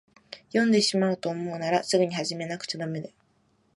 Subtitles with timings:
[0.47, 3.11] 読んでしまおうと思うんなら、すぐに始めなくちゃだめよ。